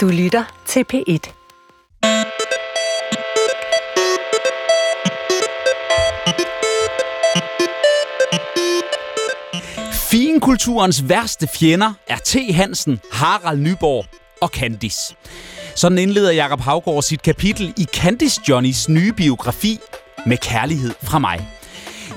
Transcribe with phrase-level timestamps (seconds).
[0.00, 1.32] Du lytter til P1.
[10.10, 12.54] Finkulturens værste fjender er T.
[12.54, 14.04] Hansen, Harald Nyborg
[14.40, 15.14] og Candice.
[15.76, 19.78] Sådan indleder Jakob Havgård sit kapitel i Candice Johnnys nye biografi
[20.26, 21.48] med kærlighed fra mig.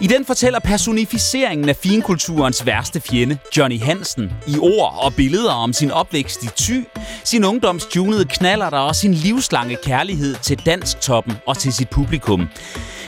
[0.01, 5.73] I den fortæller personificeringen af finkulturens værste fjende, Johnny Hansen, i ord og billeder om
[5.73, 6.87] sin opvækst i Thy,
[7.23, 12.49] sin ungdoms tunede knaller der og sin livslange kærlighed til dansktoppen og til sit publikum.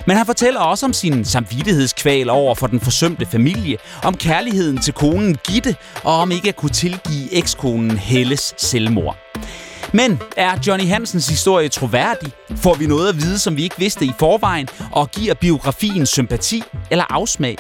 [0.08, 4.94] Men han fortæller også om sin samvittighedskval over for den forsømte familie, om kærligheden til
[4.94, 9.18] konen Gitte, og om ikke at kunne tilgive ekskonen Helles selvmord.
[9.94, 12.32] Men er Johnny Hansens historie troværdig?
[12.56, 16.64] Får vi noget at vide, som vi ikke vidste i forvejen, og giver biografien sympati
[16.92, 17.58] eller afsmag?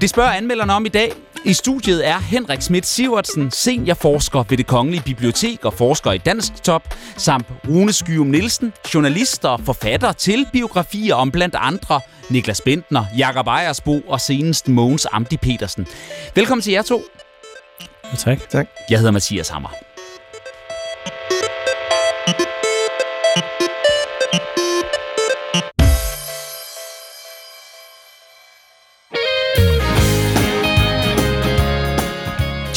[0.00, 1.12] Det spørger anmelderne om i dag.
[1.44, 6.62] I studiet er Henrik Schmidt Sivertsen, seniorforsker ved det Kongelige Bibliotek og forsker i dansk
[6.62, 12.00] top, samt Rune Skyum Nielsen, journalist og forfatter til biografier om blandt andre
[12.30, 15.86] Niklas Bentner, Jakob Ejersbo og senest Mogens Amdi Petersen.
[16.34, 17.02] Velkommen til jer to.
[18.04, 18.48] Ja, tak.
[18.48, 18.66] Tak.
[18.90, 19.68] Jeg hedder Mathias Hammer.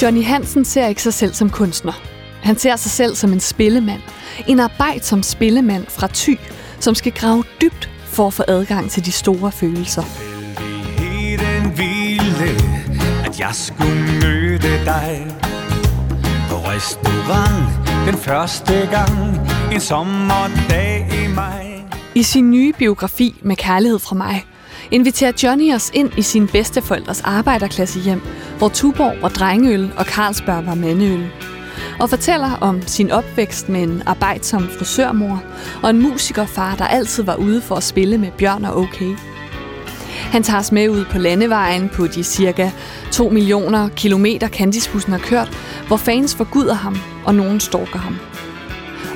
[0.01, 2.01] Johnny Hansen ser ikke sig selv som kunstner.
[2.43, 4.01] Han ser sig selv som en spillemand.
[4.47, 6.37] En arbejdsom spillemand fra Thy,
[6.79, 10.03] som skal grave dybt for at få adgang til de store følelser.
[11.77, 12.49] Ville,
[13.25, 15.27] at jeg skulle møde dig
[16.49, 19.39] på restaurant den første gang
[19.73, 21.81] en sommerdag i maj.
[22.15, 24.45] I sin nye biografi med kærlighed fra mig,
[24.91, 28.21] inviterer Johnny os ind i sin bedsteforældres arbejderklassehjem,
[28.57, 31.29] hvor Tuborg var drengeøl og Carlsberg var mandeøl.
[31.99, 35.43] Og fortæller om sin opvækst med en arbejdsom frisørmor
[35.83, 39.03] og en musikerfar, der altid var ude for at spille med Bjørn og OK.
[40.31, 42.69] Han tager os med ud på landevejen på de cirka
[43.11, 45.57] 2 millioner kilometer Candisbussen har kørt,
[45.87, 48.17] hvor fans forguder ham, og nogen stalker ham.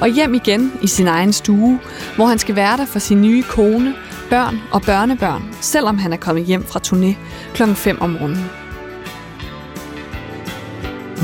[0.01, 1.79] Og hjem igen i sin egen stue,
[2.15, 3.95] hvor han skal være der for sin nye kone,
[4.31, 7.15] børn og børnebørn, selvom han er kommet hjem fra turné
[7.53, 8.45] klokken 5 om morgenen.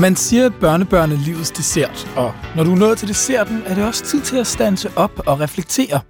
[0.00, 3.74] Man siger, at børnebørn er livets dessert, og når du er nået til desserten, er
[3.74, 6.00] det også tid til at stanse op og reflektere.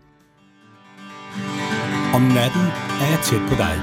[2.15, 2.63] Om natten
[3.01, 3.75] er jeg tæt på dig.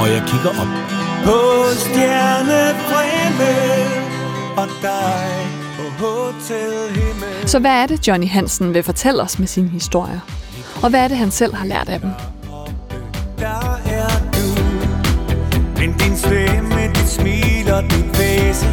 [0.00, 0.72] Og jeg kigger op
[1.24, 1.38] på
[1.76, 3.52] stjernefremme
[4.56, 5.46] og dig
[5.76, 7.48] på hotelhimmel.
[7.48, 10.20] Så hvad er det, Johnny Hansen vil fortælle os med sine historier?
[10.82, 12.10] Og hvad er det, han selv har lært af dem?
[13.38, 14.46] Der er du
[15.80, 18.68] Men din stemme, dit smil og dit væsen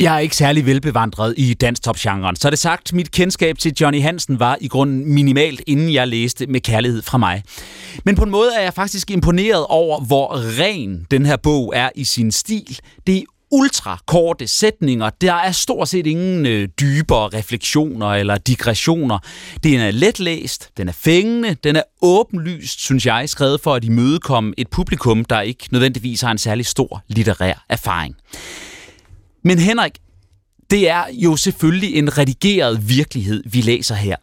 [0.00, 4.40] Jeg er ikke særlig velbevandret i danstopgenren, så det sagt, mit kendskab til Johnny Hansen
[4.40, 7.42] var i grunden minimalt, inden jeg læste med kærlighed fra mig.
[8.04, 11.90] Men på en måde er jeg faktisk imponeret over, hvor ren den her bog er
[11.94, 12.78] i sin stil.
[13.06, 15.10] Det er ultra korte sætninger.
[15.10, 19.18] Der er stort set ingen øh, dybere refleksioner eller digressioner.
[19.64, 24.54] Den er letlæst, den er fængende, den er åbenlyst, synes jeg, skrevet for at imødekomme
[24.58, 28.16] et publikum, der ikke nødvendigvis har en særlig stor litterær erfaring.
[29.42, 29.92] Men Henrik,
[30.70, 34.16] det er jo selvfølgelig en redigeret virkelighed, vi læser her.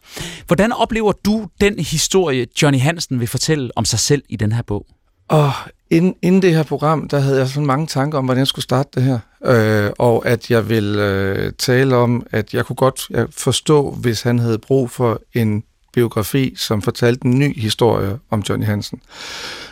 [0.46, 4.62] Hvordan oplever du den historie, Johnny Hansen vil fortælle om sig selv i den her
[4.62, 4.86] bog?
[5.28, 5.52] Og
[5.90, 8.62] inden, inden det her program, der havde jeg sådan mange tanker om, hvordan jeg skulle
[8.62, 9.18] starte det her.
[9.44, 14.22] Øh, og at jeg ville øh, tale om, at jeg kunne godt jeg forstå, hvis
[14.22, 15.62] han havde brug for en
[15.92, 19.00] biografi, som fortalte en ny historie om Johnny Hansen,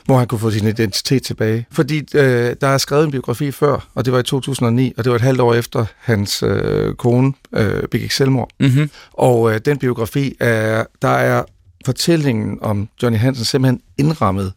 [0.05, 1.67] hvor han kunne få sin identitet tilbage.
[1.71, 5.11] Fordi øh, der er skrevet en biografi før, og det var i 2009, og det
[5.11, 8.51] var et halvt år efter hans øh, kone øh, begik selvmord.
[8.61, 8.91] Mm-hmm.
[9.13, 11.43] Og øh, den biografi, er, der er
[11.87, 14.53] fortællingen om Johnny Hansen simpelthen indrammet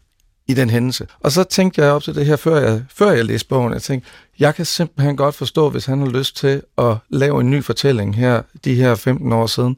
[0.49, 1.07] i den hændelse.
[1.19, 3.81] Og så tænkte jeg op til det her, før jeg, før jeg læste bogen, jeg
[3.81, 4.09] tænkte,
[4.39, 8.15] jeg kan simpelthen godt forstå, hvis han har lyst til at lave en ny fortælling
[8.15, 9.77] her, de her 15 år siden,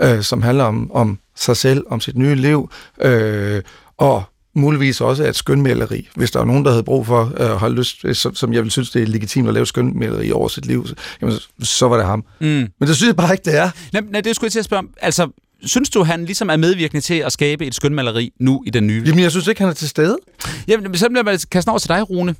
[0.00, 2.70] øh, som handler om, om sig selv, om sit nye liv,
[3.00, 3.62] øh,
[3.96, 4.22] og
[4.54, 6.08] muligvis også et skønmaleri.
[6.16, 8.70] Hvis der er nogen, der havde brug for, øh, har lyst, som, som jeg vil
[8.70, 12.06] synes, det er legitimt at lave skønmaleri over sit liv, så, jamen, så var det
[12.06, 12.24] ham.
[12.40, 12.46] Mm.
[12.46, 13.70] Men det synes jeg bare ikke, det er.
[13.92, 14.90] Nej, nej, det skulle jeg til at spørge om.
[15.00, 15.28] Altså,
[15.64, 19.02] synes du, han ligesom er medvirkende til at skabe et skønmaleri nu i den nye?
[19.06, 20.18] Jamen, jeg synes ikke, han er til stede.
[20.68, 22.34] Jamen, så bliver jeg kaste over til dig, Rune.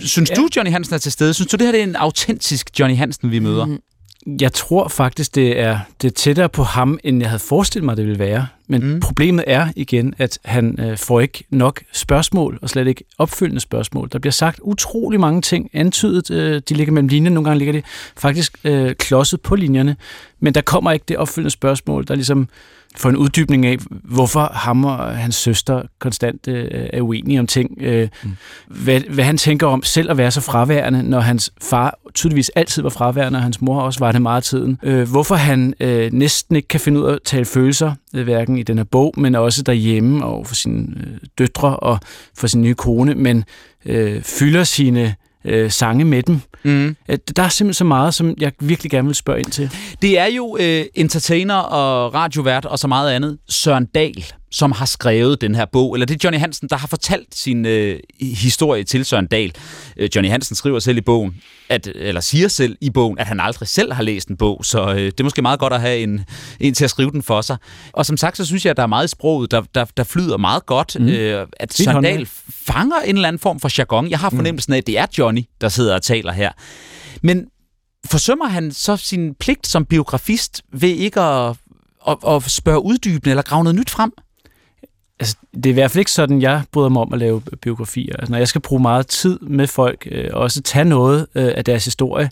[0.00, 0.34] Synes ja.
[0.34, 1.34] du, Johnny Hansen er til stede?
[1.34, 3.64] Synes du, det her det er en autentisk Johnny Hansen, vi møder?
[3.66, 3.78] Mm.
[4.26, 7.96] Jeg tror faktisk, det er, det er tættere på ham, end jeg havde forestillet mig,
[7.96, 8.46] det ville være.
[8.66, 9.00] Men mm.
[9.00, 14.08] problemet er igen, at han øh, får ikke nok spørgsmål, og slet ikke opfølgende spørgsmål.
[14.12, 17.72] Der bliver sagt utrolig mange ting, antydet, øh, de ligger mellem linjerne, nogle gange ligger
[17.72, 17.82] de
[18.16, 19.96] faktisk øh, klodset på linjerne,
[20.40, 22.48] men der kommer ikke det opfølgende spørgsmål, der ligesom
[22.96, 27.70] få en uddybning af, hvorfor ham og hans søster konstant øh, er uenige om ting.
[27.80, 28.30] Øh, mm.
[28.66, 32.82] hvad, hvad han tænker om selv at være så fraværende, når hans far tydeligvis altid
[32.82, 34.78] var fraværende, og hans mor også var det meget af tiden.
[34.82, 38.58] Øh, hvorfor han øh, næsten ikke kan finde ud af at tale følelser, øh, hverken
[38.58, 41.98] i den her bog, men også derhjemme og for sine øh, døtre og
[42.36, 43.44] for sin nye kone, men
[43.86, 45.14] øh, fylder sine
[45.44, 46.40] øh, sange med dem.
[46.62, 46.96] Mm.
[47.08, 49.70] Der er simpelthen så meget, som jeg virkelig gerne vil spørge ind til.
[50.02, 54.86] Det er jo øh, entertainer og radiovært og så meget andet, Søren Dahl, som har
[54.86, 58.84] skrevet den her bog, eller det er Johnny Hansen, der har fortalt sin øh, historie
[58.84, 59.52] til Søren Dahl.
[59.96, 61.34] Øh, Johnny Hansen skriver selv i bogen,
[61.68, 64.90] at, eller siger selv i bogen, at han aldrig selv har læst en bog, så
[64.90, 66.24] øh, det er måske meget godt at have en,
[66.60, 67.56] en til at skrive den for sig.
[67.92, 70.04] Og som sagt, så synes jeg, at der er meget i sproget, der, der, der
[70.04, 71.08] flyder meget godt, mm.
[71.08, 74.10] øh, at Søren Dahl fanger en eller anden form for jargon.
[74.10, 74.36] Jeg har mm.
[74.36, 76.50] fornemmelsen af, at det er Johnny, der sidder og taler her.
[77.22, 77.46] Men
[78.06, 81.56] forsømmer han så sin pligt som biografist ved ikke at,
[82.08, 84.12] at, at spørge uddybende eller grave noget nyt frem?
[85.20, 88.16] Altså, det er i hvert fald ikke sådan, jeg bryder mig om at lave biografier.
[88.16, 91.52] Altså, når jeg skal bruge meget tid med folk, øh, og også tage noget øh,
[91.56, 92.30] af deres historie,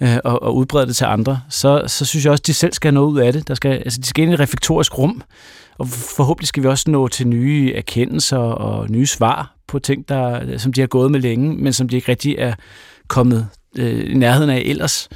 [0.00, 2.72] øh, og, og udbrede det til andre, så, så synes jeg også, at de selv
[2.72, 3.48] skal have noget ud af det.
[3.48, 5.22] Der skal, altså, de skal ind i et reflektorisk rum,
[5.78, 10.58] og forhåbentlig skal vi også nå til nye erkendelser og nye svar på ting, der,
[10.58, 12.54] som de har gået med længe, men som de ikke rigtig er
[13.08, 13.48] kommet
[13.78, 15.08] øh, i nærheden af ellers.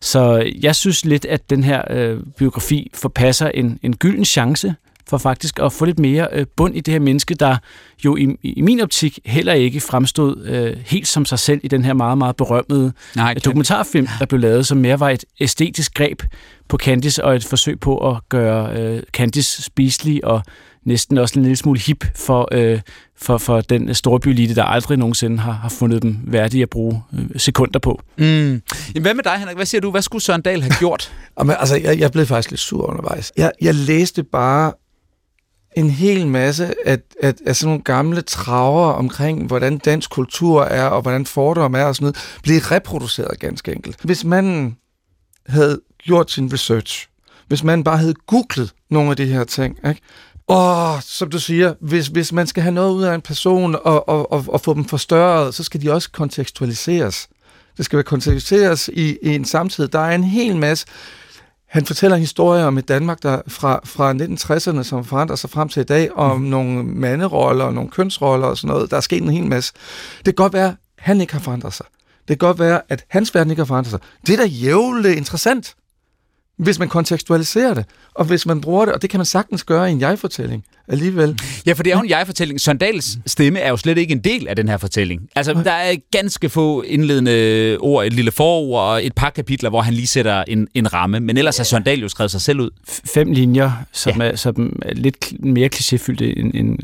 [0.00, 4.74] Så jeg synes lidt, at den her øh, biografi forpasser en, en gylden chance
[5.08, 7.56] for faktisk at få lidt mere øh, bund i det her menneske, der
[8.04, 11.84] jo i, i min optik heller ikke fremstod øh, helt som sig selv i den
[11.84, 16.22] her meget, meget berømmede Nej, dokumentarfilm, der blev lavet, som mere var et æstetisk greb
[16.68, 20.42] på Candice og et forsøg på at gøre øh, Candice spiselig og
[20.84, 22.80] næsten også en lille smule hip for, øh,
[23.16, 27.02] for, for den store byelite, der aldrig nogensinde har, har fundet dem værdige at bruge
[27.12, 28.00] øh, sekunder på.
[28.18, 28.24] Mm.
[28.24, 28.62] Jamen,
[28.94, 29.56] hvad med dig, Henrik?
[29.56, 29.90] Hvad siger du?
[29.90, 31.12] Hvad skulle Søren Dahl have gjort?
[31.38, 33.32] Jamen, altså, jeg, jeg blev faktisk lidt sur undervejs.
[33.36, 34.72] Jeg, jeg læste bare
[35.76, 40.86] en hel masse af, af, af sådan nogle gamle traver omkring, hvordan dansk kultur er,
[40.86, 43.96] og hvordan fordom er og sådan noget, blev reproduceret ganske enkelt.
[44.02, 44.76] Hvis man
[45.46, 47.08] havde gjort sin research,
[47.48, 50.00] hvis man bare havde googlet nogle af de her ting, ikke?
[50.46, 54.08] Og som du siger, hvis, hvis man skal have noget ud af en person og,
[54.08, 57.28] og, og, og få dem forstørret, så skal de også kontekstualiseres.
[57.76, 59.88] Det skal være kontekstualiseres i, i en samtid.
[59.88, 60.86] Der er en hel masse
[61.74, 65.80] han fortæller historier om et Danmark, der fra, fra 1960'erne, som forandrer sig frem til
[65.80, 66.46] i dag, om mm.
[66.46, 68.90] nogle manderoller og nogle kønsroller og sådan noget.
[68.90, 69.72] Der er sket en hel masse.
[70.16, 71.86] Det kan godt være, at han ikke har forandret sig.
[72.28, 74.00] Det kan godt være, at hans verden ikke har forandret sig.
[74.26, 75.74] Det er da jævligt interessant,
[76.56, 77.84] hvis man kontekstualiserer det,
[78.14, 81.38] og hvis man bruger det, og det kan man sagtens gøre i en jeg-fortælling alligevel.
[81.66, 82.60] Ja, for det er jo en jeg-fortælling.
[82.60, 85.22] Søndals stemme er jo slet ikke en del af den her fortælling.
[85.36, 89.82] Altså, der er ganske få indledende ord, et lille forord og et par kapitler, hvor
[89.82, 91.20] han lige sætter en, en ramme.
[91.20, 92.70] Men ellers har Søndal jo skrevet sig selv ud.
[93.14, 94.28] Fem linjer, som, ja.
[94.28, 96.78] er, som er lidt mere klichéfyldte end, end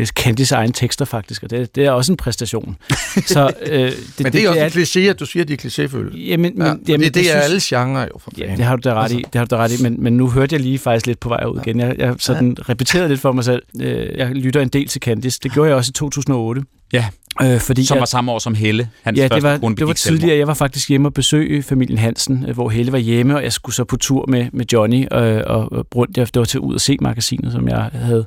[0.00, 1.42] uh, Candice egen tekster, faktisk.
[1.42, 2.76] Og det, det er også en præstation.
[3.26, 5.48] Så, uh, det, men det, det er også det, en kliché, at du siger, at
[5.48, 6.18] de er klichéfyldte.
[6.18, 8.18] Jamen, men, ja, jamen, det, det, det er synes, alle genrer jo.
[8.18, 9.18] For ja, det har du da ret altså.
[9.18, 9.22] i.
[9.32, 9.82] Det har du da ret i.
[9.82, 11.80] Men, men nu hørte jeg lige faktisk lidt på vej ud igen.
[11.80, 12.62] Jeg, jeg sådan ja.
[12.72, 13.62] repeterede lidt for mig selv.
[13.80, 15.40] Øh, jeg lytter en del til Candice.
[15.42, 16.62] Det gjorde jeg også i 2008.
[16.92, 17.06] Ja,
[17.42, 20.38] øh, fordi som var samme år som Helle, hans ja, det var, det var tidligere.
[20.38, 23.52] Jeg var faktisk hjemme og besøge familien Hansen, øh, hvor Helle var hjemme, og jeg
[23.52, 26.16] skulle så på tur med, med Johnny øh, og, og Brundt.
[26.16, 28.26] Det var til Ud at se magasinet, som jeg havde,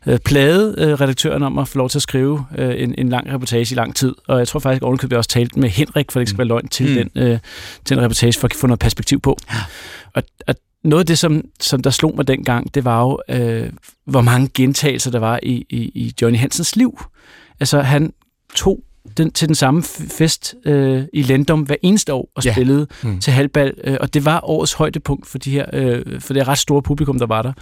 [0.00, 3.32] havde plaget øh, redaktøren om at få lov til at skrive øh, en, en lang
[3.32, 4.14] reportage i lang tid.
[4.28, 6.48] Og jeg tror faktisk, at jeg også talte med Henrik, for det ikke skal være
[6.48, 7.10] løgn, til, mm.
[7.14, 7.38] den, øh,
[7.84, 9.38] til den reportage, for at få noget perspektiv på.
[9.50, 9.56] Ja.
[10.14, 13.72] Og, og noget af det, som, som der slog mig dengang, det var jo, øh,
[14.04, 17.00] hvor mange gentagelser der var i, i, i Johnny Hansens liv.
[17.60, 18.12] Altså, han
[18.54, 18.80] tog
[19.16, 22.52] den, til den samme fest øh, i Lendom hver eneste år og ja.
[22.52, 23.20] spillede mm.
[23.20, 26.58] til halvbal, øh, og det var årets højdepunkt for, de her, øh, for det ret
[26.58, 27.52] store publikum, der var der.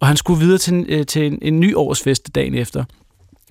[0.00, 2.84] Og han skulle videre til, øh, til en, en ny årsfest dagen efter.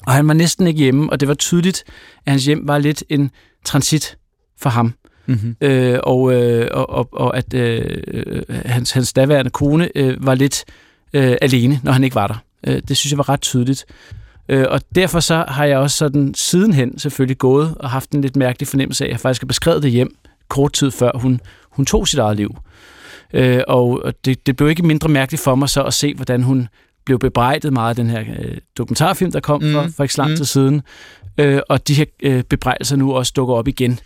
[0.05, 1.83] Og han var næsten ikke hjemme, og det var tydeligt,
[2.25, 3.31] at hans hjem var lidt en
[3.65, 4.17] transit
[4.57, 4.93] for ham.
[5.27, 5.55] Mm-hmm.
[5.62, 8.01] Øh, og, øh, og, og, og at øh,
[8.50, 10.65] hans, hans daværende kone øh, var lidt
[11.13, 12.43] øh, alene, når han ikke var der.
[12.67, 13.86] Øh, det synes jeg var ret tydeligt.
[14.50, 18.36] Øh, og derfor så har jeg også sådan sidenhen selvfølgelig gået og haft en lidt
[18.36, 20.15] mærkelig fornemmelse af, at jeg faktisk har beskrevet det hjem
[20.48, 21.41] kort tid før hun,
[21.72, 22.57] hun tog sit eget liv.
[23.34, 26.67] Øh, og det, det blev ikke mindre mærkeligt for mig så at se, hvordan hun
[27.05, 29.74] blev bebrejdet meget af den her øh, dokumentarfilm, der kom mm.
[29.74, 30.46] for, for ikke så lang tid mm.
[30.46, 30.81] siden.
[31.38, 34.00] Øh, og de her øh, bebrejdelser nu også dukker op igen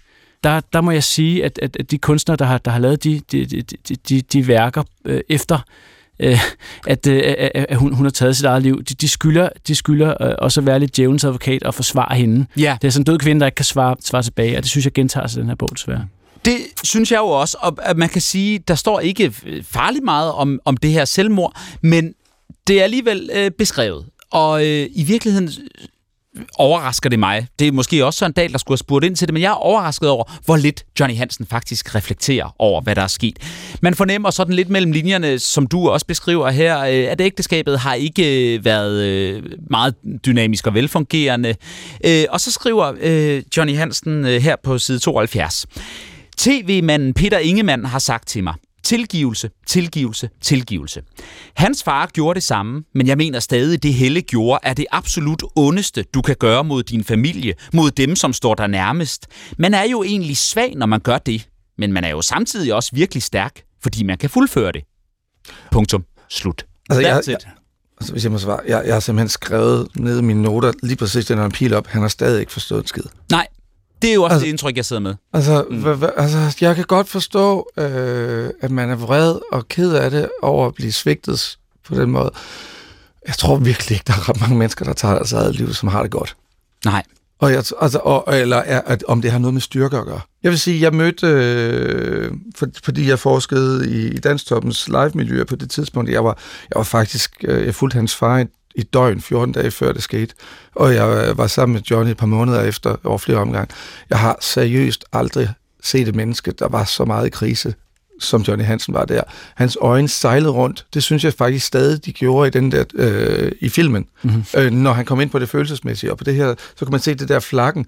[0.43, 3.03] der, der må jeg sige, at, at, at de kunstnere, der har, der har lavet
[3.03, 5.59] de, de, de, de, de værker øh, efter,
[6.19, 6.39] øh,
[6.87, 10.23] at, øh, at hun, hun har taget sit eget liv, de, de skylder, de skylder
[10.23, 12.45] øh, også at være lidt djævelens advokat og forsvare hende.
[12.57, 12.77] Ja.
[12.81, 14.85] Det er sådan en død kvinde, der ikke kan svare, svare tilbage, og det synes
[14.85, 16.07] jeg gentager sig i den her bog, desværre.
[16.45, 19.33] Det synes jeg jo også, og at man kan sige, der står ikke
[19.63, 22.13] farligt meget om, om det her selvmord, men
[22.67, 24.05] det er alligevel øh, beskrevet.
[24.31, 25.49] Og øh, i virkeligheden
[26.57, 27.47] overrasker det mig.
[27.59, 29.49] Det er måske også en dag, der skulle have spurgt ind til det, men jeg
[29.49, 33.37] er overrasket over, hvor lidt Johnny Hansen faktisk reflekterer over, hvad der er sket.
[33.81, 37.93] Man fornemmer sådan lidt mellem linjerne, som du også beskriver her, øh, at ægteskabet har
[37.93, 39.95] ikke øh, været øh, meget
[40.25, 41.55] dynamisk og velfungerende.
[42.29, 42.93] Og så skriver
[43.57, 45.65] Johnny Hansen her på side 72.
[46.37, 48.53] TV-manden Peter Ingemann har sagt til mig,
[48.91, 51.01] Tilgivelse, tilgivelse, tilgivelse.
[51.55, 55.43] Hans far gjorde det samme, men jeg mener stadig, det Helle gjorde er det absolut
[55.55, 59.27] ondeste, du kan gøre mod din familie, mod dem, som står der nærmest.
[59.57, 62.89] Man er jo egentlig svag, når man gør det, men man er jo samtidig også
[62.93, 64.83] virkelig stærk, fordi man kan fuldføre det.
[65.71, 66.05] Punktum.
[66.29, 66.65] Slut.
[66.89, 67.37] Altså, jeg, jeg,
[67.97, 70.97] altså, hvis jeg må svare, jeg, jeg har simpelthen skrevet ned i mine noter lige
[70.97, 71.87] præcis den her pil op.
[71.87, 73.03] Han har stadig ikke forstået en skid.
[73.31, 73.47] Nej,
[74.01, 75.15] det er jo også altså, det indtryk, jeg sidder med.
[75.33, 75.81] Altså, mm.
[75.81, 80.11] hva, hva, altså jeg kan godt forstå, øh, at man er vred og ked af
[80.11, 82.31] det over at blive svigtet på den måde.
[83.27, 85.89] Jeg tror virkelig ikke, der er ret mange mennesker, der tager deres eget liv, som
[85.89, 86.35] har det godt.
[86.85, 87.03] Nej.
[87.39, 90.21] Og jeg, altså, og, eller er, at, om det har noget med styrke at gøre.
[90.43, 95.55] Jeg vil sige, jeg mødte, øh, for, fordi jeg forskede i, i Danstoppens live-miljø på
[95.55, 96.37] det tidspunkt, jeg var,
[96.69, 98.45] jeg var faktisk, øh, jeg fulgte hans far i
[98.93, 100.33] døgn, 14 dage før det skete.
[100.75, 103.75] Og jeg var sammen med Johnny et par måneder efter, over flere omgange.
[104.09, 105.49] Jeg har seriøst aldrig
[105.83, 107.73] set et menneske, der var så meget i krise,
[108.19, 109.21] som Johnny Hansen var der.
[109.55, 110.85] Hans øjne sejlede rundt.
[110.93, 114.05] Det synes jeg faktisk stadig, de gjorde i, den der, øh, i filmen.
[114.21, 114.43] Mm-hmm.
[114.57, 116.11] Øh, når han kom ind på det følelsesmæssige.
[116.11, 117.85] Og på det her, så kan man se det der flakken.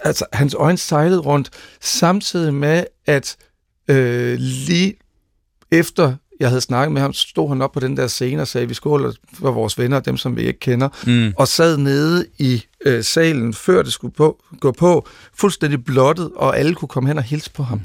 [0.00, 3.36] Altså, hans øjne sejlede rundt, samtidig med, at
[3.88, 4.94] øh, lige
[5.70, 8.68] efter jeg havde snakket med ham, stod han op på den der scene og sagde,
[8.68, 11.34] vi skåler for vores venner, dem som vi ikke kender, mm.
[11.36, 16.58] og sad nede i øh, salen, før det skulle på, gå på, fuldstændig blottet, og
[16.58, 17.80] alle kunne komme hen og hilse på ham.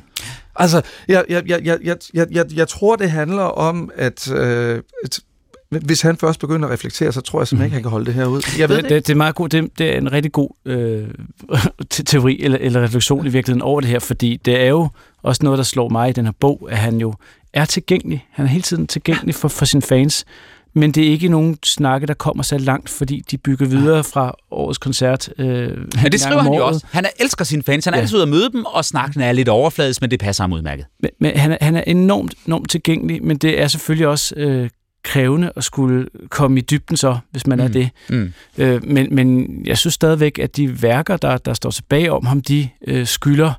[0.55, 5.19] Altså, jeg, jeg, jeg, jeg, jeg, jeg, jeg tror, det handler om, at, øh, at
[5.69, 8.13] hvis han først begynder at reflektere, så tror jeg simpelthen ikke, han kan holde det
[8.13, 8.41] her ud.
[8.59, 11.07] Jeg ved det, det, det, er meget god, det, det er en rigtig god øh,
[12.05, 14.89] teori eller, eller refleksion i virkeligheden over det her, fordi det er jo
[15.23, 17.13] også noget, der slår mig i den her bog, at han jo
[17.57, 18.25] er tilgængelig.
[18.31, 20.25] Han er hele tiden tilgængelig for, for sine fans.
[20.73, 24.35] Men det er ikke nogen snakke, der kommer så langt, fordi de bygger videre fra
[24.51, 25.29] årets koncert.
[25.39, 26.85] Øh, men det skriver han jo også.
[26.91, 27.85] Han elsker sine fans.
[27.85, 28.01] Han er ja.
[28.01, 30.85] altid ude at møde dem, og snakken er lidt overfladisk, men det passer ham udmærket.
[30.99, 34.69] Men, men han, er, han er enormt, enormt tilgængelig, men det er selvfølgelig også øh,
[35.03, 37.63] krævende at skulle komme i dybden så, hvis man mm.
[37.63, 37.89] er det.
[38.09, 38.33] Mm.
[38.57, 42.41] Øh, men, men jeg synes stadigvæk, at de værker, der, der står tilbage om ham,
[42.41, 43.53] de øh, skylder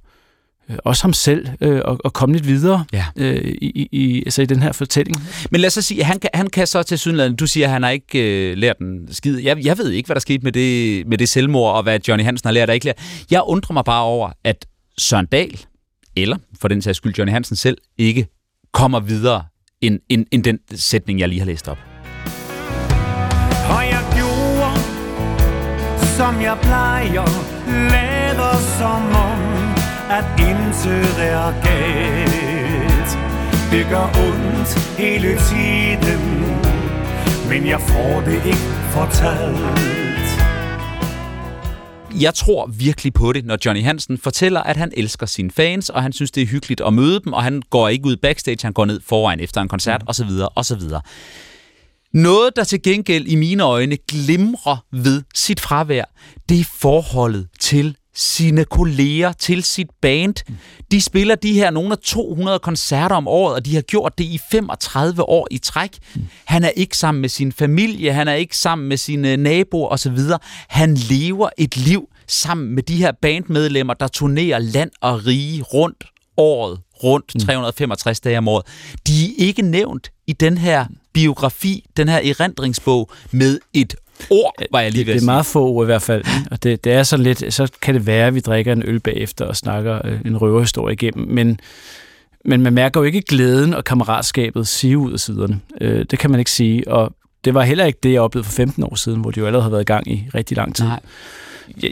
[0.85, 3.05] også ham selv øh, og, og komme lidt videre ja.
[3.17, 5.17] øh, i, i, altså i den her fortælling.
[5.51, 7.73] Men lad os så sige, han kan, han kan så til synligheden, du siger, at
[7.73, 9.39] han har ikke øh, lært den skid.
[9.39, 12.25] Jeg, jeg ved ikke, hvad der skete med det, med det selvmord, og hvad Johnny
[12.25, 12.99] Hansen har lært og ikke lært.
[13.31, 14.67] Jeg undrer mig bare over, at
[14.99, 15.61] Søren Dahl,
[16.17, 18.27] eller for den sags skyld Johnny Hansen selv, ikke
[18.73, 19.45] kommer videre
[19.81, 21.79] end, end, end den sætning, jeg lige har læst op.
[23.71, 24.81] Og jeg gjorde,
[26.17, 27.25] som jeg plejer,
[27.91, 29.28] lader som om,
[30.11, 33.11] at intet er galt.
[33.73, 36.41] Det gør ondt hele tiden,
[37.49, 39.99] men jeg får det ikke fortalt.
[42.21, 46.03] Jeg tror virkelig på det, når Johnny Hansen fortæller, at han elsker sine fans, og
[46.03, 48.73] han synes, det er hyggeligt at møde dem, og han går ikke ud backstage, han
[48.73, 50.09] går ned foran efter en koncert, mm.
[50.09, 50.83] osv., osv.
[52.13, 56.05] Noget, der til gengæld i mine øjne glimrer ved sit fravær,
[56.49, 60.35] det er forholdet til sine kolleger til sit band.
[60.91, 64.25] De spiller de her nogle af 200 koncerter om året, og de har gjort det
[64.25, 65.99] i 35 år i træk.
[66.45, 70.19] Han er ikke sammen med sin familie, han er ikke sammen med sine naboer osv.
[70.69, 76.05] Han lever et liv sammen med de her bandmedlemmer, der turnerer land og rige rundt
[76.37, 78.67] året rundt, 365 dage om året.
[79.07, 83.95] De er ikke nævnt i den her biografi, den her erindringsbog, med et
[84.31, 86.25] ord, var jeg lige ved Det, det er meget få ord i hvert fald.
[86.51, 89.01] Og det, det er så lidt, så kan det være, at vi drikker en øl
[89.01, 91.61] bagefter og snakker øh, en røverhistorie igennem, men,
[92.45, 95.61] men man mærker jo ikke glæden og kammeratskabet sige ud af siderne.
[95.81, 97.13] Øh, det kan man ikke sige, og
[97.45, 99.63] det var heller ikke det, jeg oplevede for 15 år siden, hvor det jo allerede
[99.63, 100.85] har været i gang i rigtig lang tid.
[100.85, 101.01] Nej.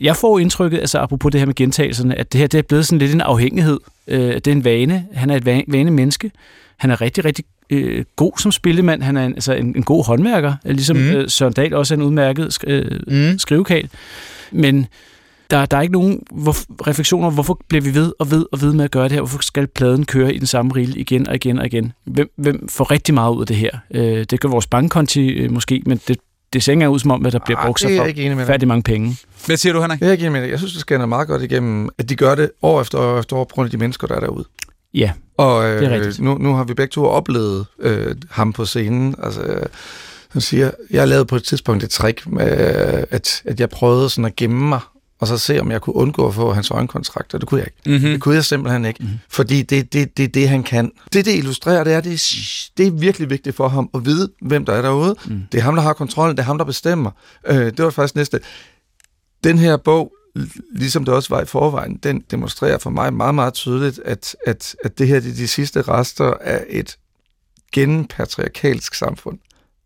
[0.02, 2.86] Jeg får indtrykket, altså apropos det her med gentagelserne, at det her det er blevet
[2.86, 3.80] sådan lidt en afhængighed.
[4.08, 5.06] Øh, det er en vane.
[5.14, 6.30] Han er et vane menneske.
[6.76, 9.02] Han er rigtig, rigtig øh, god som spillemand.
[9.02, 11.02] Han er en, altså en, en god håndværker, ligesom mm.
[11.02, 13.38] øh, Søren Dahl også er en udmærket sk- øh, mm.
[13.38, 13.88] skrivekal.
[14.52, 14.86] Men
[15.50, 16.56] der, der er ikke nogen hvor,
[16.88, 19.20] refleksioner, hvorfor bliver vi ved og ved og ved med at gøre det her?
[19.20, 21.92] Hvorfor skal pladen køre i den samme rille igen og igen og igen?
[22.04, 23.70] Hvem, hvem får rigtig meget ud af det her?
[23.90, 26.18] Øh, det gør vores bankkonti øh, måske, men det,
[26.52, 28.46] det ser ikke engang ud som om, at der bliver brugt så dig.
[28.46, 29.16] færdig mange penge.
[29.46, 30.00] Hvad siger du, Henrik?
[30.00, 30.50] Jeg er ikke enig med det.
[30.50, 33.36] Jeg synes, det scanner meget godt igennem, at de gør det år efter år efter
[33.36, 34.44] år på grund af de mennesker, der er derude.
[34.96, 36.20] Ja, Og Det er øh, rigtigt.
[36.20, 39.14] nu, nu har vi begge to oplevet øh, ham på scenen.
[39.22, 39.62] Altså, øh,
[40.28, 42.50] han siger, jeg lavede på et tidspunkt et trick med,
[42.98, 44.80] øh, at, at jeg prøvede sådan at gemme mig,
[45.20, 47.66] og så se, om jeg kunne undgå at få hans øjenkontrakt, og det kunne jeg
[47.66, 47.98] ikke.
[47.98, 48.10] Mm-hmm.
[48.12, 49.08] Det kunne jeg simpelthen ikke, mm.
[49.28, 50.92] fordi det er det, det, det, han kan.
[51.12, 52.22] Det, det illustrerer, det er, det
[52.78, 55.16] det er virkelig vigtigt for ham at vide, hvem der er derude.
[55.26, 55.40] Mm.
[55.52, 57.10] Det er ham, der har kontrollen, det er ham, der bestemmer.
[57.48, 58.40] Øh, det var faktisk næste.
[59.44, 60.12] Den her bog,
[60.72, 64.76] ligesom det også var i forvejen, den demonstrerer for mig meget, meget tydeligt, at, at,
[64.84, 66.96] at det her det er de sidste rester af et
[67.72, 69.38] genpatriarkalsk samfund.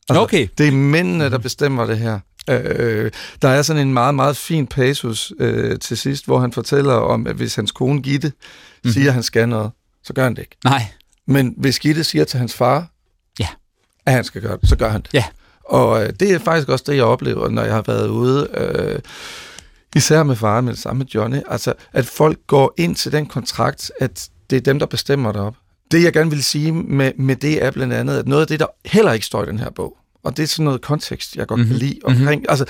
[0.09, 0.49] Okay.
[0.59, 2.21] Det er mændene, der bestemmer det her.
[2.51, 3.11] Øh,
[3.43, 7.27] der er sådan en meget, meget fin passus øh, til sidst, hvor han fortæller om,
[7.27, 8.93] at hvis hans kone Gitte mm-hmm.
[8.93, 9.71] siger, at han skal noget,
[10.05, 10.57] så gør han det ikke.
[10.65, 10.83] Nej.
[11.27, 12.91] Men hvis Gitte siger til hans far,
[13.41, 13.47] Ja.
[14.07, 15.15] at han skal gøre det, så gør han det.
[15.15, 15.25] Ja.
[15.65, 18.99] Og øh, det er faktisk også det, jeg oplever, når jeg har været ude, øh,
[19.97, 23.93] især med faren, men sammen med Johnny, altså at folk går ind til den kontrakt,
[24.01, 25.55] at det er dem, der bestemmer det op.
[25.91, 28.61] Det, jeg gerne vil sige med, med det, er blandt andet, at noget af det,
[28.61, 31.47] der heller ikke står i den her bog, og det er sådan noget kontekst, jeg
[31.47, 31.79] godt mm-hmm.
[31.79, 32.65] kan lide omkring, altså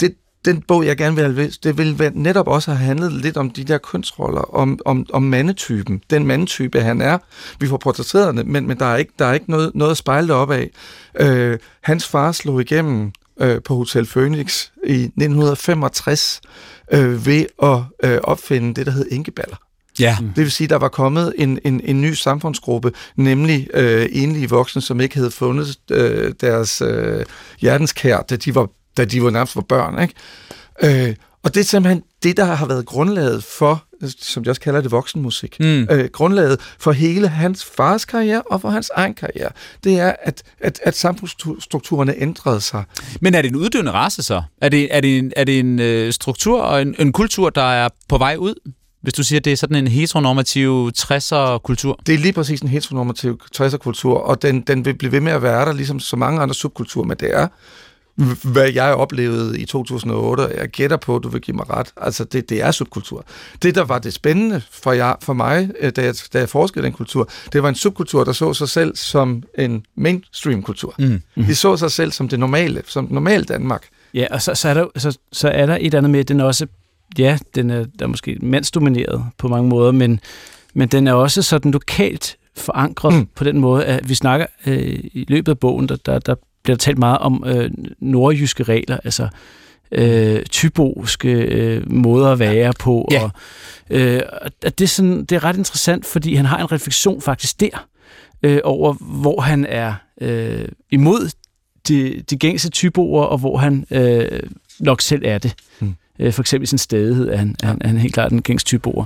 [0.00, 0.14] det,
[0.44, 3.50] den bog, jeg gerne vil have læst, det vil netop også have handlet lidt om
[3.50, 7.18] de der kønsroller, om, om, om mandetypen, den mandetype, han er.
[7.60, 9.96] Vi får portrætteret det, men, men der er ikke, der er ikke noget, noget at
[9.96, 10.70] spejle op af.
[11.20, 16.40] Øh, hans far slog igennem øh, på Hotel Phoenix i 1965
[16.92, 19.56] øh, ved at øh, opfinde det, der hed enkeballer.
[20.00, 20.16] Ja.
[20.20, 24.48] Det vil sige, at der var kommet en, en, en ny samfundsgruppe, nemlig øh, enlige
[24.48, 27.24] voksne, som ikke havde fundet øh, deres øh,
[27.60, 30.02] hjertenskær, da de var, da de var nærmest var børn.
[30.02, 30.14] Ikke?
[31.08, 33.84] Øh, og det er simpelthen det, der har været grundlaget for,
[34.18, 35.56] som jeg også kalder det, voksenmusik.
[35.60, 35.86] Mm.
[35.90, 39.50] Øh, grundlaget for hele hans fars karriere og for hans egen karriere.
[39.84, 42.84] Det er, at, at, at samfundsstrukturerne ændrede sig.
[43.20, 44.42] Men er det en uddøende race så?
[44.60, 47.62] Er det, er det en, er det en øh, struktur og en, en kultur, der
[47.62, 48.54] er på vej ud?
[49.02, 52.00] Hvis du siger, at det er sådan en heteronormativ 60'er-kultur.
[52.06, 55.42] Det er lige præcis en heteronormativ 60'er-kultur, og den, den vil blive ved med at
[55.42, 57.48] være der, ligesom så mange andre subkulturer, men det er,
[58.44, 61.92] hvad jeg oplevede i 2008, og jeg gætter på, at du vil give mig ret.
[61.96, 63.24] Altså, det, det er subkultur.
[63.62, 66.84] Det, der var det spændende for, jeg, for mig, øh, da jeg, da jeg forskede
[66.84, 70.94] den kultur, det var en subkultur, der så sig selv som en mainstream-kultur.
[70.98, 71.22] Mm.
[71.36, 73.86] De så sig selv som det normale, som normalt Danmark.
[74.14, 76.40] Ja, og så, så, er der, så, så er der et andet med, at den
[76.40, 76.66] også,
[77.18, 80.20] ja, den er, der er måske mandsdomineret på mange måder, men,
[80.74, 83.18] men den er også sådan lokalt forankret Mm.
[83.18, 83.28] mm.
[83.34, 86.76] på den måde, at vi snakker øh, i løbet af bogen, der, der, der bliver
[86.76, 87.70] der talt meget om øh,
[88.00, 89.28] nordjyske regler, altså
[89.92, 93.08] øh, tyboske øh, måder at være på.
[93.10, 93.22] Ja.
[93.22, 93.30] Og,
[93.90, 94.22] øh,
[94.62, 97.86] at det, er sådan, det er ret interessant, fordi han har en refleksion faktisk der,
[98.42, 101.30] øh, over hvor han er øh, imod
[101.88, 104.40] de, de gængse tyboer, og hvor han øh,
[104.80, 105.54] nok selv er det.
[105.80, 105.94] Mm.
[106.18, 107.66] Øh, for eksempel i sin stedighed er han, ja.
[107.66, 109.04] han, han er helt klart en gængs tyboer.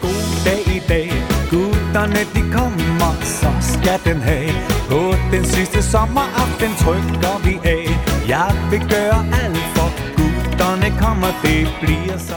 [0.00, 1.10] God dag i dag,
[1.50, 4.50] gutterne de kommer, så skal den have.
[4.88, 7.84] På den sidste sommeraften trykker vi af.
[8.28, 12.36] Jeg vil gøre alt for gutterne kommer, det bliver så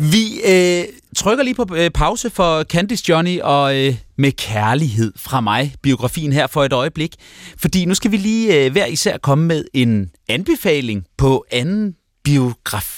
[0.00, 0.12] nice.
[0.12, 0.84] Vi øh,
[1.16, 6.32] trykker lige på øh, pause for Candice Johnny og øh, Med kærlighed fra mig, biografien
[6.32, 7.14] her for et øjeblik.
[7.58, 11.94] Fordi nu skal vi lige øh, hver især komme med en anbefaling på anden
[12.24, 12.93] biografi,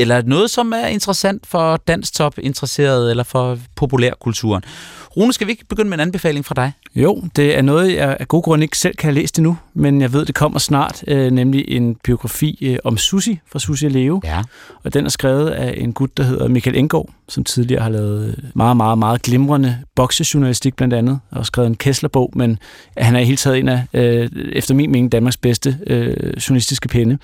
[0.00, 4.62] eller noget, som er interessant for danstop interesseret eller for populærkulturen.
[5.16, 6.72] Rune, skal vi ikke begynde med en anbefaling fra dig?
[6.94, 10.00] Jo, det er noget, jeg af god grund ikke selv kan have læst endnu, men
[10.00, 14.20] jeg ved, det kommer snart, øh, nemlig en biografi øh, om Susi fra Susi Leo.
[14.24, 14.42] Ja.
[14.84, 18.28] Og den er skrevet af en gut, der hedder Michael Engård, som tidligere har lavet
[18.28, 22.58] øh, meget, meget, meget glimrende boksejournalistik blandt andet, og skrevet en Kessler-bog, men
[22.96, 26.16] han er i hele taget en af, øh, efter min mening, Danmarks bedste øh,
[26.48, 27.18] journalistiske penne.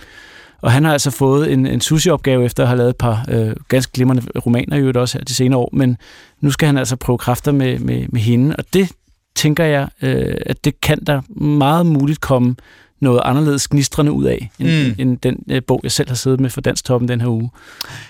[0.62, 3.52] Og han har altså fået en, en sushi-opgave efter at have lavet et par øh,
[3.68, 5.96] ganske glimrende romaner i øvrigt også her de senere år, men
[6.40, 8.92] nu skal han altså prøve kræfter med, med, med hende, og det
[9.36, 12.56] tænker jeg, øh, at det kan der meget muligt komme
[13.00, 14.94] noget anderledes gnistrende ud af, end, Mm.
[14.98, 17.50] end den øh, bog, jeg selv har siddet med for Dansk Toppen den her uge.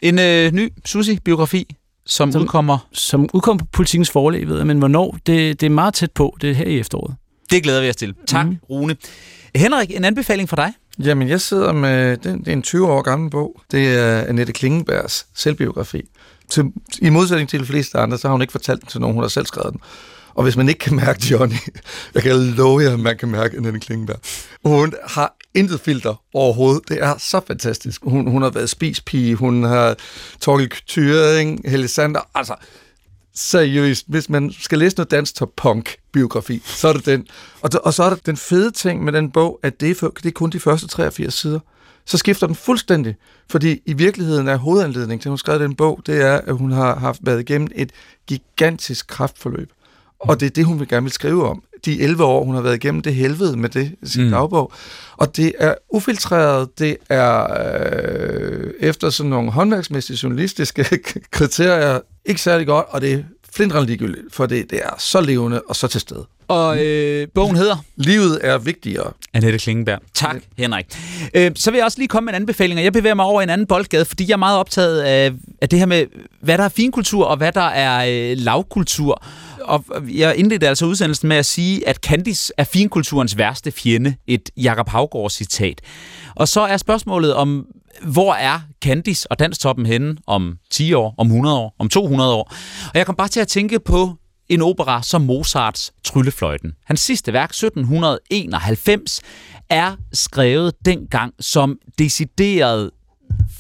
[0.02, 2.78] En øh, ny Susi-biografi, som, som udkommer.
[2.92, 6.36] Som udkom på Politikens forlag, ved jeg, men hvornår, det, det er meget tæt på,
[6.40, 7.14] det er her i efteråret.
[7.50, 8.14] Det glæder vi os til.
[8.26, 8.56] Tak, mm.
[8.70, 8.96] Rune.
[9.54, 10.72] Henrik, en anbefaling fra dig?
[11.04, 13.60] Jamen, jeg sidder med, det, det er en 20 år gammel bog.
[13.70, 16.02] Det er Annette Klingenbergs selvbiografi.
[16.48, 16.64] Til,
[17.02, 19.24] I modsætning til de fleste andre, så har hun ikke fortalt den til nogen, hun
[19.24, 19.80] har selv skrevet den.
[20.34, 21.56] Og hvis man ikke kan mærke Johnny,
[22.14, 24.18] jeg kan love jer, at man kan mærke Annette Klingenberg.
[24.64, 26.88] Hun har intet filter overhovedet.
[26.88, 28.00] Det er så fantastisk.
[28.04, 29.96] Hun, hun har været spispige, hun har
[30.40, 32.54] Torkel Thyring, Helle Sander, altså
[33.34, 37.26] seriøst, hvis man skal læse noget dansk top punk biografi, så er det den.
[37.62, 40.26] Og, og så er der den fede ting med den bog, at det er, det
[40.26, 41.60] er kun de første 83 sider.
[42.04, 43.16] Så skifter den fuldstændig,
[43.50, 46.72] fordi i virkeligheden er hovedanledningen til, at hun skrev den bog, det er, at hun
[46.72, 47.92] har haft været igennem et
[48.26, 49.72] gigantisk kraftforløb.
[50.20, 51.62] Og det er det, hun vil gerne vil skrive om.
[51.84, 54.30] De 11 år, hun har været igennem det helvede med det, sin mm.
[54.30, 54.72] dagbog.
[55.16, 60.84] Og det er ufiltreret, det er øh, efter sådan nogle håndværksmæssige journalistiske
[61.30, 63.22] kriterier ikke særlig godt, og det er
[63.54, 66.26] flintrende ligegyldigt, for det, det er så levende og så til stede.
[66.50, 67.76] Og øh, bogen hedder?
[67.96, 69.12] Livet er vigtigere.
[69.34, 69.98] Annette Klingenberg.
[70.14, 70.84] Tak, Henrik.
[71.34, 73.42] Øh, så vil jeg også lige komme med en anbefaling, og jeg bevæger mig over
[73.42, 75.32] en anden boldgade, fordi jeg er meget optaget af,
[75.62, 76.06] af det her med,
[76.42, 79.22] hvad der er finkultur, og hvad der er øh, lavkultur.
[79.60, 79.84] Og
[80.14, 84.14] jeg indledte altså udsendelsen med at sige, at Candice er finkulturens værste fjende.
[84.26, 85.80] Et Jakob Havgård citat.
[86.34, 87.66] Og så er spørgsmålet om,
[88.02, 92.52] hvor er Candice og Danstoppen henne om 10 år, om 100 år, om 200 år?
[92.84, 94.16] Og jeg kom bare til at tænke på
[94.50, 96.72] en opera som Mozarts Tryllefløjten.
[96.84, 99.20] Hans sidste værk, 1791,
[99.70, 102.90] er skrevet dengang som decideret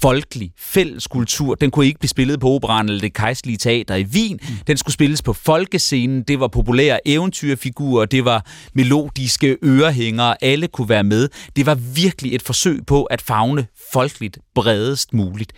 [0.00, 1.54] folkelig fælleskultur.
[1.54, 4.38] Den kunne ikke blive spillet på operan eller det kejserlige teater i Wien.
[4.42, 4.54] Mm.
[4.66, 6.22] Den skulle spilles på folkescenen.
[6.22, 8.04] Det var populære eventyrfigurer.
[8.06, 10.44] Det var melodiske ørehængere.
[10.44, 11.28] Alle kunne være med.
[11.56, 15.52] Det var virkelig et forsøg på at fagne folkeligt bredest muligt.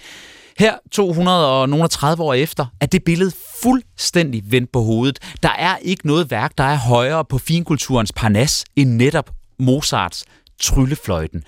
[0.58, 5.18] Her, 230 år efter, er det billede fuldstændig vendt på hovedet.
[5.42, 10.24] Der er ikke noget værk, der er højere på finkulturens parnas end netop Mozarts
[10.60, 11.44] tryllefløjten.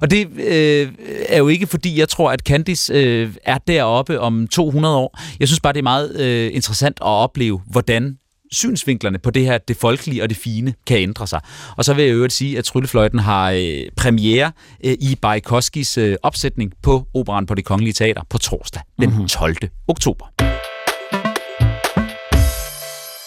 [0.00, 0.92] Og det øh,
[1.28, 5.18] er jo ikke fordi, jeg tror, at Candice øh, er deroppe om 200 år.
[5.40, 8.18] Jeg synes bare, det er meget øh, interessant at opleve, hvordan
[8.52, 11.40] synsvinklerne på det her, det folkelige og det fine, kan ændre sig.
[11.76, 14.52] Og så vil jeg øvrigt sige, at Tryllefløjten har øh, premiere
[14.84, 19.56] øh, i Bajkoskis øh, opsætning på Operan på det Kongelige Teater på torsdag den 12.
[19.62, 19.68] Mm-hmm.
[19.88, 20.26] oktober.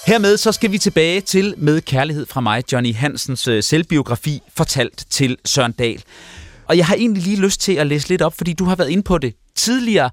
[0.08, 5.06] Hermed så skal vi tilbage til Med kærlighed fra mig, Johnny Hansens øh, selvbiografi, fortalt
[5.10, 6.04] til Søren Dahl.
[6.66, 8.90] Og jeg har egentlig lige lyst til at læse lidt op, fordi du har været
[8.90, 10.10] inde på det tidligere.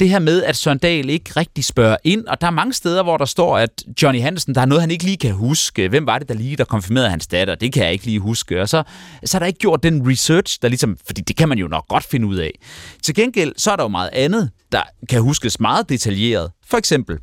[0.00, 3.02] Det her med, at Søren Dahl ikke rigtig spørger ind, og der er mange steder,
[3.02, 5.88] hvor der står, at Johnny Hansen, der er noget, han ikke lige kan huske.
[5.88, 7.54] Hvem var det, der lige der konfirmerede hans datter?
[7.54, 8.60] Det kan jeg ikke lige huske.
[8.62, 8.82] Og så,
[9.24, 11.88] så er der ikke gjort den research, der ligesom, fordi det kan man jo nok
[11.88, 12.50] godt finde ud af.
[13.02, 16.50] Til gengæld, så er der jo meget andet, der kan huskes meget detaljeret.
[16.66, 17.18] For eksempel,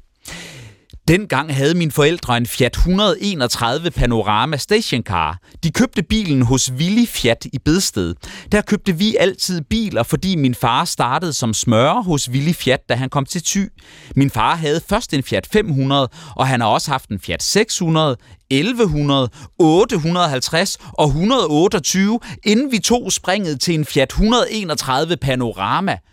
[1.12, 5.40] Dengang havde mine forældre en Fiat 131 Panorama Stationcar.
[5.64, 8.16] De købte bilen hos Willy Fiat i Bedsted.
[8.52, 12.96] Der købte vi altid biler, fordi min far startede som smører hos Willy Fiat, da
[12.96, 13.70] han kom til Thy.
[14.16, 18.18] Min far havde først en Fiat 500, og han har også haft en Fiat 600,
[18.50, 25.98] 1100, 850 og 128, inden vi tog springet til en Fiat 131 Panorama–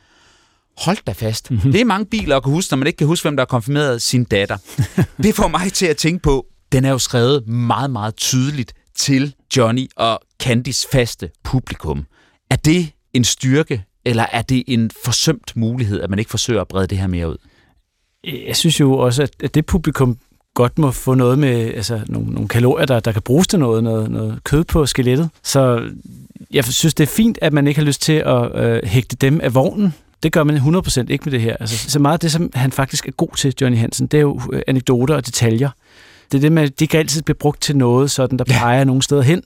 [0.79, 1.51] Hold da fast.
[1.51, 1.73] Mm-hmm.
[1.73, 3.47] Det er mange biler at kunne huske, når man ikke kan huske, hvem der har
[3.47, 4.57] konfirmeret sin datter.
[5.23, 9.35] det får mig til at tænke på, den er jo skrevet meget, meget tydeligt til
[9.57, 12.07] Johnny og Candys faste publikum.
[12.51, 16.69] Er det en styrke, eller er det en forsømt mulighed, at man ikke forsøger at
[16.69, 17.37] brede det her mere ud?
[18.25, 20.19] Jeg synes jo også, at det publikum
[20.55, 23.85] godt må få noget med altså, nogle, nogle kalorier, der, der kan bruges til noget,
[23.85, 25.31] noget, noget kød på skelettet.
[25.43, 25.91] Så
[26.51, 29.41] jeg synes, det er fint, at man ikke har lyst til at øh, hægte dem
[29.41, 29.95] af vognen.
[30.23, 31.57] Det gør man 100% ikke med det her.
[31.61, 34.23] Altså, så meget af det, som han faktisk er god til, Johnny Hansen, det er
[34.23, 35.71] jo øh, anekdoter og detaljer.
[36.33, 38.79] Det er det med, at de kan altid blive brugt til noget, sådan der peger
[38.79, 38.85] ja.
[38.85, 39.43] nogle steder hen.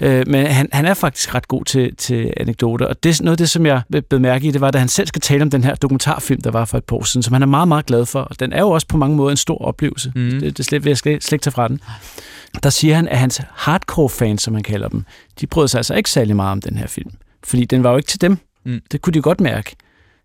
[0.00, 2.86] Øh, men han, han er faktisk ret god til, til anekdoter.
[2.86, 5.06] Og det, noget af det, som jeg blev mærke i, det var, da han selv
[5.06, 7.42] skal tale om den her dokumentarfilm, der var for et par år siden, som han
[7.42, 8.20] er meget, meget glad for.
[8.20, 10.12] Og den er jo også på mange måder en stor oplevelse.
[10.14, 10.40] Mm.
[10.40, 11.80] Det, det slet, vil jeg slet, slet ikke tage fra den.
[12.62, 15.04] Der siger han, at hans hardcore-fans, som han kalder dem,
[15.40, 17.10] de brød sig altså ikke særlig meget om den her film.
[17.44, 18.38] Fordi den var jo ikke til dem.
[18.64, 18.80] Mm.
[18.92, 19.76] Det kunne de godt mærke.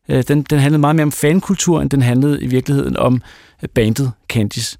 [0.10, 3.22] Øh, den, den handlede meget mere om fankultur, end den handlede i virkeligheden om
[3.63, 4.78] øh, bandet Candice.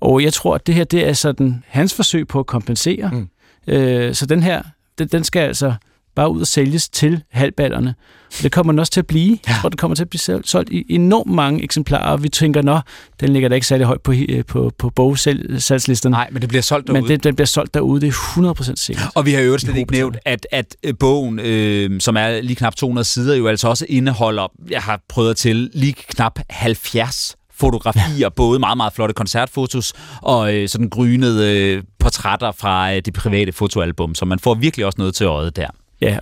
[0.00, 3.10] Og jeg tror, at det her det er sådan hans forsøg på at kompensere.
[3.12, 3.28] Mm.
[3.66, 4.62] Øh, så den her,
[4.98, 5.74] den, den skal altså
[6.20, 7.94] bare ud og sælges til halvballerne.
[8.42, 9.30] Det kommer den også til at blive.
[9.30, 9.52] Ja.
[9.52, 12.16] Jeg tror, det kommer til at blive solgt i enormt mange eksemplarer.
[12.16, 12.80] Vi tænker, nå,
[13.20, 16.12] den ligger da ikke særlig højt på, øh, på, på bogsalgslisterne.
[16.12, 17.02] Nej, men det bliver solgt derude.
[17.02, 19.06] Men det, den bliver solgt derude, det er 100% sikkert.
[19.14, 22.56] Og vi har jo slet ikke nævnt, at, at øh, bogen, øh, som er lige
[22.56, 28.18] knap 200 sider, jo altså også indeholder, jeg har prøvet til, lige knap 70 fotografier,
[28.18, 28.28] ja.
[28.28, 33.52] både meget, meget flotte koncertfotos og øh, sådan grynede øh, portrætter fra øh, det private
[33.52, 35.68] fotoalbum, så man får virkelig også noget til øjet der.
[36.00, 36.18] Ja.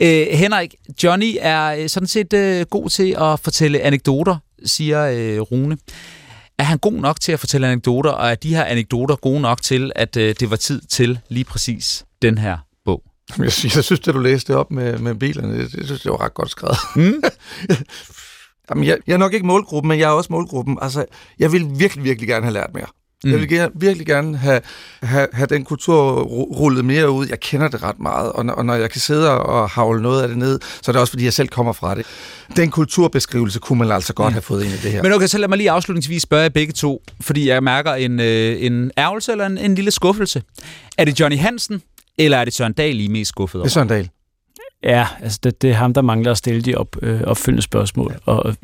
[0.00, 5.40] Øh, Henrik, Johnny er øh, sådan set øh, god til at fortælle anekdoter, siger øh,
[5.40, 5.78] Rune.
[6.58, 9.62] Er han god nok til at fortælle anekdoter, og er de her anekdoter gode nok
[9.62, 13.02] til, at øh, det var tid til lige præcis den her bog?
[13.38, 16.12] Jeg synes, jeg synes, at du læste op med, med bilerne, det, det synes jeg
[16.12, 16.76] var ret godt skrevet.
[16.96, 17.22] Mm.
[18.70, 20.78] Jamen, jeg, jeg er nok ikke målgruppen, men jeg er også målgruppen.
[20.82, 21.04] Altså,
[21.38, 22.86] jeg vil virkelig, virkelig gerne have lært mere.
[23.24, 23.30] Mm.
[23.30, 24.60] Jeg vil gerne, virkelig gerne have,
[25.02, 27.26] have, have den kultur rullet mere ud.
[27.26, 30.22] Jeg kender det ret meget, og når, og når jeg kan sidde og havle noget
[30.22, 32.06] af det ned, så er det også, fordi jeg selv kommer fra det.
[32.56, 34.32] Den kulturbeskrivelse kunne man altså godt mm.
[34.32, 35.02] have fået ind i det her.
[35.02, 38.20] Men okay, så lad mig lige afslutningsvis spørge jer begge to, fordi jeg mærker en,
[38.20, 40.42] øh, en ærgelse eller en, en lille skuffelse.
[40.98, 41.82] Er det Johnny Hansen,
[42.18, 43.64] eller er det Søren Dahl, I er mest skuffet over?
[43.64, 44.10] Det er Søren Dahl.
[44.82, 48.20] Ja, altså det, det er ham, der mangler at stille de op, øh, opfølgende spørgsmål,
[48.26, 48.32] ja.
[48.32, 48.56] og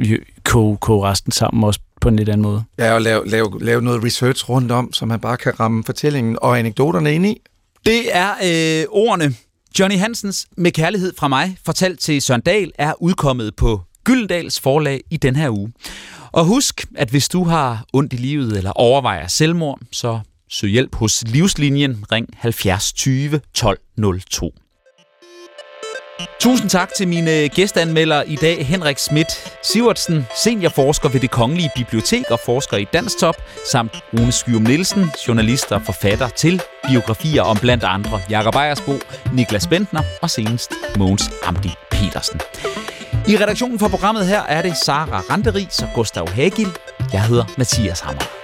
[0.44, 2.64] koge, koge resten sammen også på en lidt anden måde.
[2.78, 6.38] Ja, og lave, lave, lave noget research rundt om, så man bare kan ramme fortællingen
[6.42, 7.40] og anekdoterne ind i.
[7.86, 9.34] Det er øh, ordene.
[9.78, 15.00] Johnny Hansens Med kærlighed fra mig, fortalt til Søren Dahl, er udkommet på Gyldendals forlag
[15.10, 15.72] i den her uge.
[16.32, 20.94] Og husk, at hvis du har ondt i livet eller overvejer selvmord, så søg hjælp
[20.94, 22.04] hos Livslinjen.
[22.12, 23.78] Ring 70 20 12
[24.30, 24.54] 02.
[26.40, 32.30] Tusind tak til mine gæstanmeldere i dag, Henrik Schmidt Sivertsen, seniorforsker ved det Kongelige Bibliotek
[32.30, 33.36] og forsker i Danstop,
[33.70, 38.92] samt Rune Skyum Nielsen, journalist og forfatter til biografier om blandt andre Jakob Ejersbo,
[39.32, 42.40] Niklas Bentner og senest Mogens Amdi Petersen.
[43.28, 46.68] I redaktionen for programmet her er det Sara Randeris og Gustav Hagil.
[47.12, 48.43] Jeg hedder Mathias Hammer.